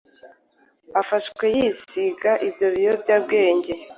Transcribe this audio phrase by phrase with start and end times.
[1.01, 3.71] afashwe, yisiga ibyo biyobyabwenge